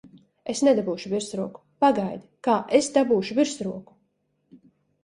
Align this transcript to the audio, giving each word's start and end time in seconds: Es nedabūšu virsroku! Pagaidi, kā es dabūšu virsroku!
Es 0.53 0.61
nedabūšu 0.67 1.11
virsroku! 1.11 1.63
Pagaidi, 1.85 2.27
kā 2.49 2.59
es 2.81 2.91
dabūšu 2.99 3.39
virsroku! 3.43 4.01